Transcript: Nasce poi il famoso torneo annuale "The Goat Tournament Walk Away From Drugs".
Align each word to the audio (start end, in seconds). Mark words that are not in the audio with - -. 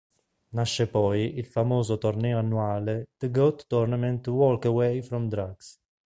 Nasce 0.55 0.87
poi 0.87 1.37
il 1.37 1.45
famoso 1.45 1.99
torneo 1.99 2.39
annuale 2.39 3.09
"The 3.19 3.29
Goat 3.29 3.67
Tournament 3.67 4.25
Walk 4.29 4.65
Away 4.65 5.03
From 5.03 5.27
Drugs". 5.27 5.79